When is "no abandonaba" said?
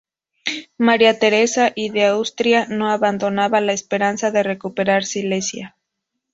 2.67-3.61